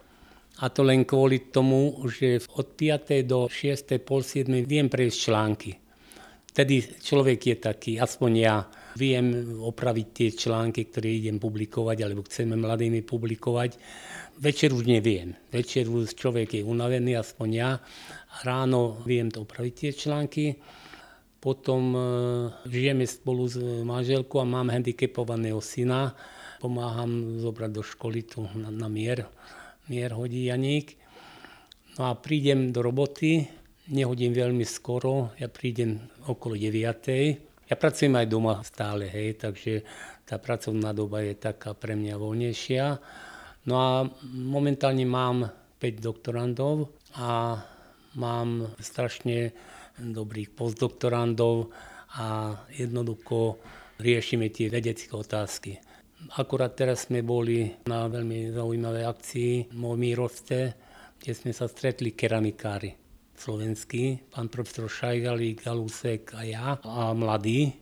[0.60, 3.24] A to len kvôli tomu, že od 5.
[3.24, 3.96] do 6.
[4.04, 4.48] pol 7.
[4.68, 5.72] viem prejsť články.
[6.50, 8.66] Vtedy človek je taký, aspoň ja,
[8.98, 13.78] viem opraviť tie články, ktoré idem publikovať, alebo chceme mladými publikovať.
[14.42, 15.32] Večer už neviem.
[15.54, 17.70] Večer už človek je unavený, aspoň ja.
[18.42, 20.58] Ráno viem to opraviť tie články.
[21.40, 22.00] Potom e,
[22.68, 26.12] žijeme spolu s manželkou a mám handicapovaného syna
[26.60, 29.24] pomáham zobrať do školy tu na, na mier,
[29.90, 30.94] mier hodí Janík.
[31.98, 33.42] No a prídem do roboty,
[33.90, 35.98] nehodím veľmi skoro, ja prídem
[36.31, 37.66] okolo 9.
[37.66, 39.83] Ja pracujem aj doma stále, hej, takže
[40.22, 42.85] tá pracovná doba je taká pre mňa voľnejšia.
[43.66, 45.50] No a momentálne mám
[45.83, 47.59] 5 doktorandov a
[48.14, 49.50] mám strašne
[49.98, 51.74] dobrých postdoktorandov
[52.14, 53.59] a jednoducho
[53.98, 55.89] riešime tie vedecké otázky.
[56.37, 60.59] Akurát teraz sme boli na veľmi zaujímavej akcii v Mírovce,
[61.16, 62.92] kde sme sa stretli keramikári
[63.40, 67.72] slovenskí, pán profesor Šajgalík, Galusek a ja a mladí,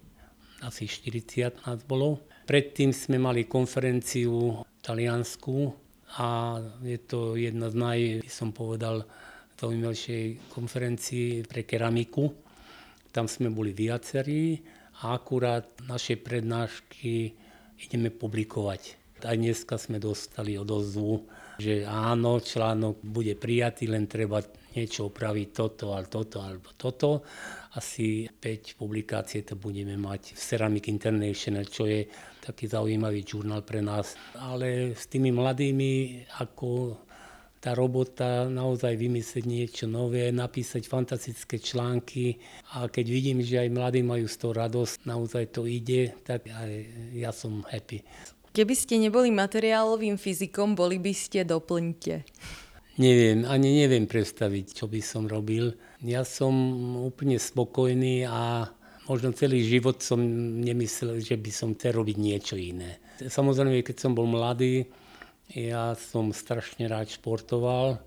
[0.63, 2.23] asi 40 nás bolo.
[2.47, 5.75] Predtým sme mali konferenciu Taliansku
[6.23, 9.03] a je to jedna z naj, by som povedal,
[9.59, 12.31] zaujímavejšej konferencii pre keramiku.
[13.11, 14.63] Tam sme boli viacerí
[15.03, 17.35] a akurát naše prednášky
[17.79, 18.99] ideme publikovať.
[19.27, 21.27] Aj dneska sme dostali odozvu,
[21.59, 24.39] že áno, článok bude prijatý, len treba
[24.79, 27.27] niečo opraviť toto, alebo toto, alebo toto.
[27.75, 32.07] Asi 5 publikácií to budeme mať v Ceramic International, čo je
[32.39, 34.15] taký zaujímavý žurnál pre nás.
[34.39, 36.95] Ale s tými mladými, ako
[37.59, 42.39] tá robota naozaj vymyslieť niečo nové, napísať fantastické články
[42.79, 46.71] a keď vidím, že aj mladí majú z toho radosť, naozaj to ide, tak aj
[47.19, 48.07] ja som happy.
[48.55, 52.27] Keby ste neboli materiálovým fyzikom, boli by ste doplňte.
[52.99, 55.79] Neviem, ani neviem predstaviť, čo by som robil.
[56.03, 56.55] Ja som
[56.99, 58.67] úplne spokojný a
[59.07, 60.19] možno celý život som
[60.59, 62.99] nemyslel, že by som chcel robiť niečo iné.
[63.23, 64.91] Samozrejme, keď som bol mladý,
[65.53, 68.01] ja som strašne rád športoval,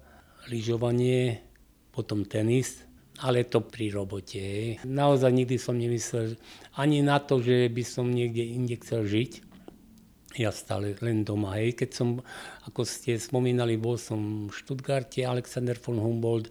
[0.50, 1.42] lyžovanie,
[1.90, 2.86] potom tenis,
[3.22, 4.78] ale to pri robote.
[4.86, 6.38] Naozaj nikdy som nemyslel
[6.78, 9.32] ani na to, že by som niekde inde chcel žiť.
[10.40, 11.60] ja stále len doma.
[11.60, 11.76] Hej.
[11.76, 12.24] Keď som,
[12.64, 16.48] ako ste spomínali, bol som v Stuttgarte, Alexander von Humboldt,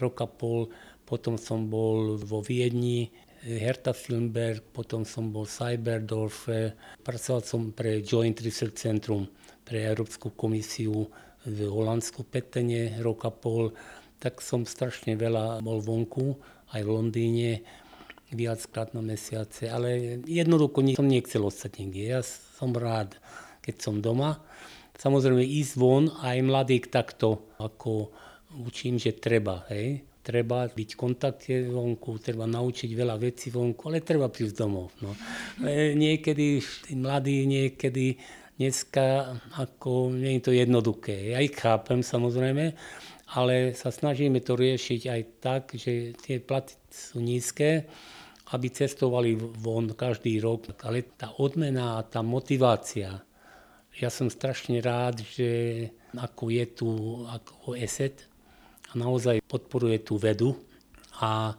[0.00, 0.72] rok a pol,
[1.04, 3.12] potom som bol vo Viedni,
[3.44, 6.74] Hertha Filmberg, potom som bol v Cyberdorfe,
[7.04, 9.28] pracoval som pre Joint Research Centrum,
[9.68, 11.12] pre Európsku komisiu
[11.44, 13.76] v Holandsku Petene rok a pol,
[14.16, 16.40] tak som strašne veľa bol vonku,
[16.72, 17.50] aj v Londýne,
[18.32, 22.02] viackrát na mesiace, ale jednoducho som nechcel ostať niekde.
[22.16, 23.16] Ja som rád,
[23.64, 24.40] keď som doma.
[24.98, 28.12] Samozrejme ísť von aj mladých takto, ako
[28.66, 29.64] učím, že treba.
[29.72, 30.04] Hej?
[30.20, 34.92] Treba byť v kontakte vonku, treba naučiť veľa vecí vonku, ale treba prísť domov.
[35.00, 35.16] No.
[35.64, 36.60] Ale niekedy,
[36.98, 38.18] mladí niekedy,
[38.58, 41.30] dneska, ako nie je to jednoduché.
[41.30, 42.74] Ja ich chápem samozrejme,
[43.38, 47.86] ale sa snažíme to riešiť aj tak, že tie platy sú nízke,
[48.50, 50.74] aby cestovali von každý rok.
[50.82, 53.22] Ale tá odmena a tá motivácia,
[53.98, 55.50] ja som strašne rád, že
[56.18, 56.88] ako je tu
[57.30, 58.26] ako ESET
[58.90, 60.58] a naozaj podporuje tú vedu
[61.20, 61.54] a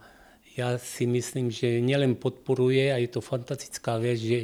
[0.57, 4.39] ja si myslím, že nielen podporuje a je to fantastická vec, že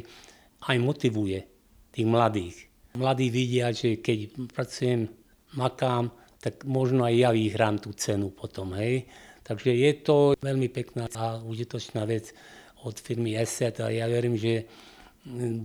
[0.69, 1.54] aj motivuje
[1.95, 2.55] tých mladých.
[2.99, 5.07] Mladí vidia, že keď pracujem,
[5.55, 6.11] makám,
[6.43, 8.75] tak možno aj ja vyhrám tú cenu potom.
[8.75, 9.07] Hej.
[9.47, 12.35] Takže je to veľmi pekná a užitočná vec
[12.83, 14.67] od firmy Asset a ja verím, že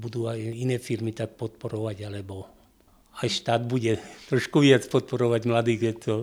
[0.01, 2.49] budú aj iné firmy tak podporovať, alebo
[3.21, 4.01] aj štát bude
[4.33, 5.81] trošku viac podporovať mladých.
[5.81, 6.15] Je to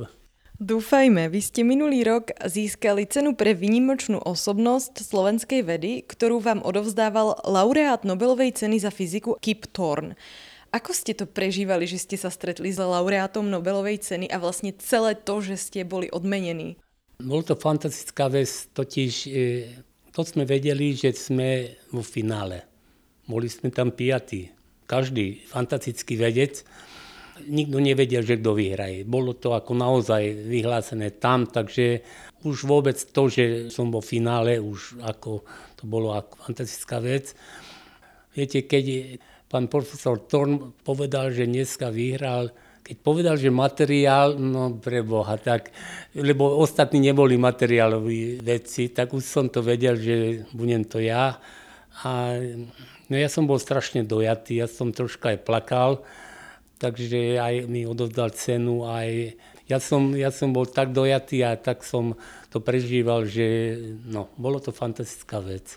[0.58, 7.46] Dúfajme, vy ste minulý rok získali cenu pre výnimočnú osobnosť slovenskej vedy, ktorú vám odovzdával
[7.46, 10.18] laureát Nobelovej ceny za fyziku Kip Thorne.
[10.74, 15.14] Ako ste to prežívali, že ste sa stretli s laureátom Nobelovej ceny a vlastne celé
[15.14, 16.82] to, že ste boli odmenení?
[17.22, 19.32] Bol to fantastická vec, totiž e,
[20.10, 22.66] to sme vedeli, že sme vo finále.
[23.30, 24.50] Boli sme tam piatí.
[24.90, 26.66] Každý fantastický vedec,
[27.46, 29.06] nikto nevedel, že kto vyhraje.
[29.06, 32.02] Bolo to ako naozaj vyhlásené tam, takže
[32.46, 35.46] už vôbec to, že som vo finále, už ako
[35.78, 37.38] to bolo ako fantastická vec.
[38.34, 39.18] Viete, keď
[39.50, 42.54] pán profesor Torn povedal, že dneska vyhral,
[42.88, 45.04] keď povedal, že materiál, no pre
[45.44, 45.76] tak,
[46.16, 51.36] lebo ostatní neboli materiáloví veci, tak už som to vedel, že budem to ja.
[52.08, 52.40] A
[53.12, 55.92] no ja som bol strašne dojatý, ja som troška aj plakal,
[56.78, 59.34] takže aj mi odovzdal cenu, aj
[59.68, 62.16] ja som, ja som bol tak dojatý a tak som
[62.48, 63.76] to prežíval, že
[64.08, 65.76] no, bolo to fantastická vec.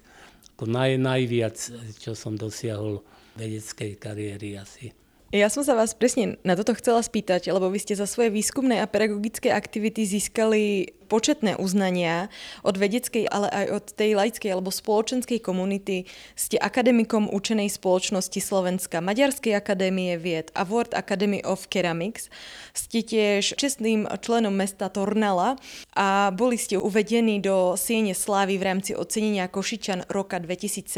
[0.55, 1.57] Ako naj, najviac,
[1.99, 3.03] čo som dosiahol
[3.35, 4.95] vedeckej kariéry asi.
[5.31, 8.83] Ja som sa vás presne na toto chcela spýtať, lebo vy ste za svoje výskumné
[8.83, 12.31] a pedagogické aktivity získali početné uznania
[12.63, 16.07] od vedeckej, ale aj od tej laickej alebo spoločenskej komunity.
[16.39, 22.31] Ste akademikom učenej spoločnosti Slovenska, Maďarskej akadémie vied a World Academy of Ceramics.
[22.71, 25.59] Ste tiež čestným členom mesta Tornala
[25.99, 30.91] a boli ste uvedení do Siene slávy v rámci ocenenia Košičan roka 2017.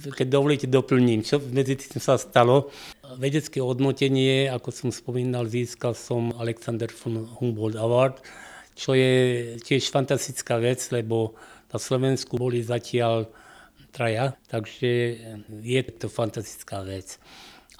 [0.00, 2.72] Keď dovolíte, doplním, čo medzi tým sa stalo.
[3.20, 8.24] Vedecké hodnotenie, ako som spomínal, získal som Alexander von Humboldt Award
[8.74, 11.38] čo je tiež fantastická vec, lebo
[11.70, 13.30] na Slovensku boli zatiaľ
[13.94, 14.90] traja, takže
[15.62, 17.18] je to fantastická vec.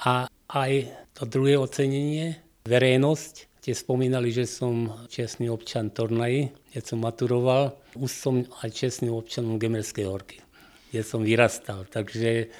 [0.07, 0.73] A aj
[1.19, 7.73] to druhé ocenenie, verejnosť, ste spomínali, že som čestný občan Tornaji, keď som maturoval.
[7.97, 10.45] Už som aj čestný občanom Gemerskej horky,
[10.93, 11.89] kde som vyrastal.
[11.89, 12.53] Takže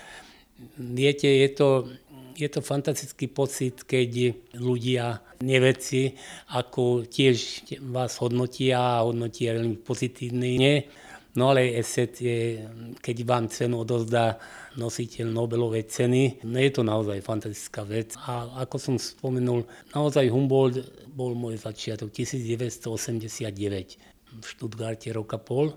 [0.81, 1.93] viete, je to
[2.37, 6.15] je to fantastický pocit, keď ľudia, neveci,
[6.55, 10.87] ako tiež vás hodnotia a hodnotia veľmi pozitívne.
[11.35, 12.63] No ale ESET je,
[13.03, 14.39] keď vám cenu odozdá
[14.79, 18.15] nositeľ Nobelovej ceny, no je to naozaj fantastická vec.
[18.31, 23.99] A ako som spomenul, naozaj Humboldt bol môj začiatok 1989
[24.35, 25.75] v Stuttgarte roka pol.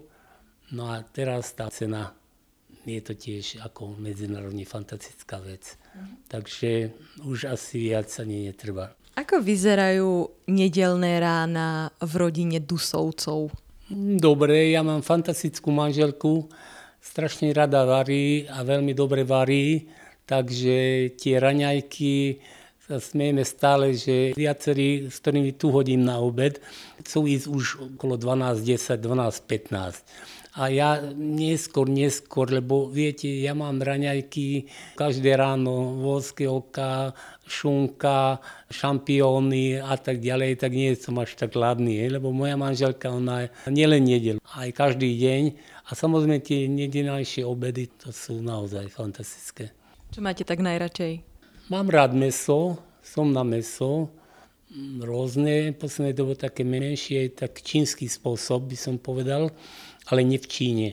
[0.73, 2.13] No a teraz tá cena
[2.87, 5.75] je to tiež ako medzinárodne fantastická vec.
[5.91, 6.31] Mhm.
[6.31, 6.71] Takže
[7.27, 8.95] už asi viac ani netreba.
[9.17, 13.49] Ako vyzerajú nedelné rána v rodine Dusovcov?
[14.21, 16.45] Dobre, ja mám fantastickú manželku,
[17.01, 19.89] strašne rada varí a veľmi dobre varí,
[20.29, 22.43] takže tie raňajky
[22.87, 26.61] sa smieme stále, že viacerí, s ktorými tu hodím na obed,
[27.03, 27.65] chcú ísť už
[27.97, 34.65] okolo 12.10, 12.15 a ja neskôr, neskôr, lebo viete, ja mám raňajky
[34.97, 37.13] každé ráno, voľské oka,
[37.45, 38.41] šunka,
[38.73, 44.09] šampióny a tak ďalej, tak nie som až tak hladný, lebo moja manželka, ona nielen
[44.09, 45.41] nedel, aj každý deň
[45.85, 49.69] a samozrejme tie nedelnejšie obedy, to sú naozaj fantastické.
[50.09, 51.21] Čo máte tak najradšej?
[51.69, 54.09] Mám rád meso, som na meso,
[54.99, 59.55] rôzne, v poslednej dobe také menšie, tak čínsky spôsob by som povedal,
[60.07, 60.87] ale nie v Číne.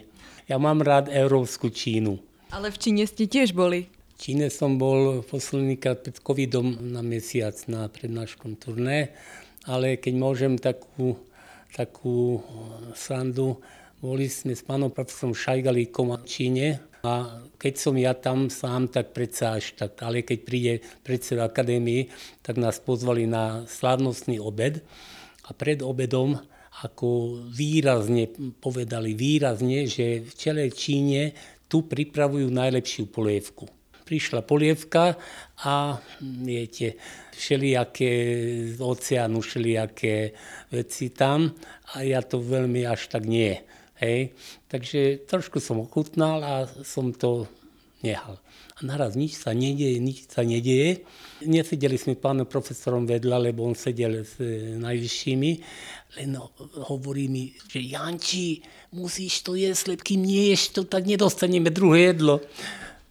[0.44, 2.20] Ja mám rád európsku Čínu.
[2.52, 3.88] Ale v Číne ste tiež boli.
[4.14, 9.10] V Číne som bol posledný krát pred covidom na mesiac na prednáškom turné,
[9.66, 11.18] ale keď môžem takú,
[11.74, 12.44] takú
[12.94, 13.58] sandu,
[14.04, 16.66] boli sme s pánom profesorom Šajgalíkom v Číne
[17.04, 20.00] a keď som ja tam sám, tak predsa až tak.
[20.00, 20.72] Ale keď príde
[21.04, 22.08] predseda akadémie,
[22.40, 24.84] tak nás pozvali na slávnostný obed.
[25.44, 26.40] A pred obedom
[26.82, 28.26] ako výrazne
[28.58, 31.30] povedali, výrazne, že v celej Číne
[31.70, 33.70] tu pripravujú najlepšiu polievku.
[34.04, 35.16] Prišla polievka
[35.64, 37.00] a viete,
[37.32, 38.12] všelijaké
[38.76, 40.36] z oceánu, všelijaké
[40.68, 41.54] veci tam
[41.96, 43.56] a ja to veľmi až tak nie.
[44.02, 44.36] Hej.
[44.68, 46.54] Takže trošku som ochutnal a
[46.84, 47.48] som to
[48.04, 48.36] nehal.
[48.74, 51.06] A naraz nič sa nedieje, nič sa nedieje.
[51.46, 55.50] Nesedeli sme pánom profesorom vedľa, lebo on sedel s e, najvyššími,
[56.18, 56.34] len
[56.90, 62.14] hovorí mi, že Janči, musíš to jesť, lebo kým nie ješ to, tak nedostaneme druhé
[62.14, 62.42] jedlo.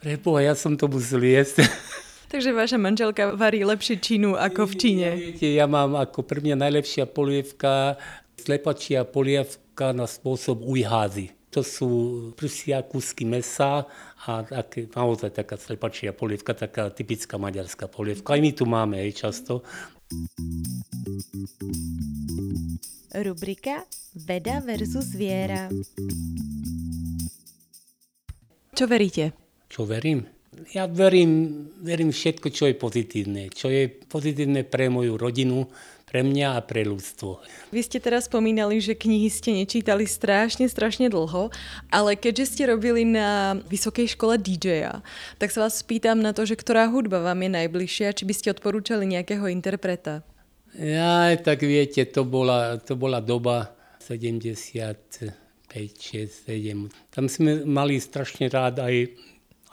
[0.03, 1.63] Preboha, ja som to musel jesť.
[2.33, 5.07] Takže vaša manželka varí lepšie činu ako v Číne.
[5.15, 7.95] Viete, ja mám ako pre mňa najlepšia polievka,
[8.35, 11.31] slepačia polievka na spôsob ujházy.
[11.53, 11.89] To sú
[12.33, 13.85] prsia, kúsky mesa
[14.23, 18.39] a také, naozaj taká slepačia polievka, taká typická maďarská polievka.
[18.39, 19.67] Aj my tu máme aj často.
[23.13, 23.83] Rubrika
[24.15, 25.67] Veda versus viera.
[28.73, 29.35] Čo veríte?
[29.69, 30.25] Čo verím?
[30.73, 33.49] Ja verím, verím všetko, čo je pozitívne.
[33.49, 35.65] Čo je pozitívne pre moju rodinu,
[36.13, 37.41] pre mňa a pre ľudstvo.
[37.73, 41.49] Vy ste teraz spomínali, že knihy ste nečítali strašne, strašne dlho,
[41.89, 45.01] ale keďže ste robili na vysokej škole DJ-a,
[45.41, 48.53] tak sa vás spýtam na to, že ktorá hudba vám je najbližšia, či by ste
[48.53, 50.21] odporúčali nejakého interpreta?
[50.77, 55.33] Ja, tak viete, to bola, to bola doba 75,
[55.73, 56.93] 6, 7.
[57.09, 59.17] Tam sme mali strašne rád aj,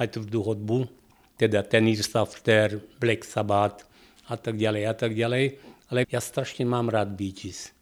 [0.01, 0.89] aj tú hudbu,
[1.37, 3.85] teda ten Safter, Black Sabbath
[4.33, 7.75] a tak ďalej a tak ďalej ale ja strašne mám rád Bee Gees.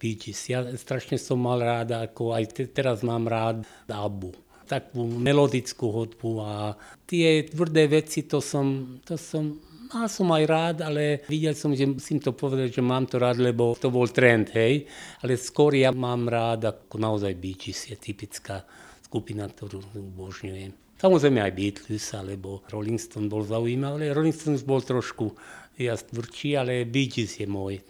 [0.00, 0.16] Bee.
[0.48, 4.32] Ja strašne som mal rád, ako aj te, teraz mám rád Abu
[4.70, 9.58] takú melodickú hudbu a tie tvrdé veci, to som, to som
[9.90, 13.42] mal som aj rád, ale videl som, že musím to povedať, že mám to rád,
[13.42, 14.86] lebo to bol trend, hej.
[15.26, 18.62] Ale skôr ja mám rád, ako naozaj Bee je typická
[19.02, 20.70] skupina, ktorú ubožňujem.
[21.00, 25.32] Samozrejme aj Beatles, alebo Rolling Stone bol zaujímavý, ale Rolling Stone bol trošku
[25.80, 27.80] ja tvrdší, ale Bee je môj.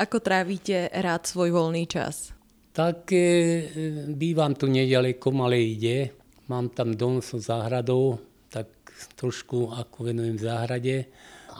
[0.00, 2.32] Ako trávite rád svoj voľný čas?
[2.72, 3.22] Tak e,
[4.10, 6.16] bývam tu nedaleko malé ide.
[6.48, 8.18] Mám tam dom so záhradou,
[8.50, 8.66] tak
[9.14, 10.96] trošku ako venujem v záhrade.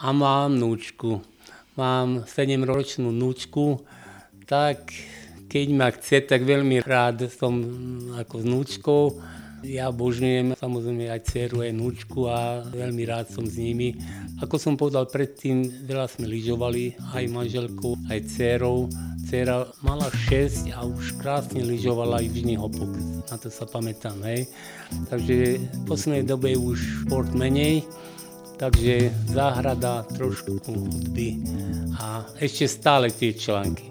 [0.00, 1.20] A mám núčku.
[1.76, 3.84] Mám 7-ročnú núčku,
[4.48, 4.90] tak
[5.50, 7.58] keď ma chce, tak veľmi rád som
[8.14, 9.02] ako s núčkou
[9.64, 13.96] ja božňujem samozrejme aj dceru, aj núčku a veľmi rád som s nimi.
[14.40, 18.88] Ako som povedal predtým, veľa sme lyžovali, aj manželkou, aj dcerou.
[19.20, 22.90] Dcera mala 6 a už krásne lyžovala aj v Žný hopok.
[23.30, 24.48] Na to sa pamätám, hej.
[25.06, 27.86] Takže v poslednej dobe už šport menej,
[28.58, 31.38] takže záhrada, trošku hudby
[32.00, 33.86] a ešte stále tie články.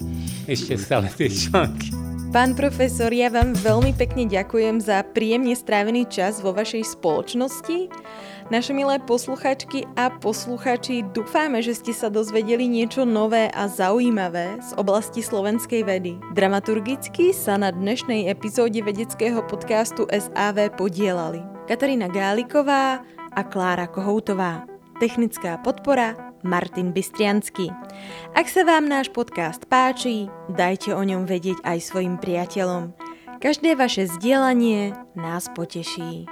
[0.49, 2.09] Ešte stále tie články.
[2.30, 7.90] Pán profesor, ja vám veľmi pekne ďakujem za príjemne strávený čas vo vašej spoločnosti.
[8.54, 14.78] Naše milé posluchačky a posluchači, dúfame, že ste sa dozvedeli niečo nové a zaujímavé z
[14.78, 16.22] oblasti slovenskej vedy.
[16.38, 23.02] Dramaturgicky sa na dnešnej epizóde vedeckého podcastu SAV podielali Katarína Gáliková
[23.34, 24.70] a Klára Kohoutová.
[25.02, 27.70] Technická podpora Martin Bystriansky.
[28.34, 32.96] Ak sa vám náš podcast páči, dajte o ňom vedieť aj svojim priateľom.
[33.40, 36.28] Každé vaše zdieľanie nás poteší.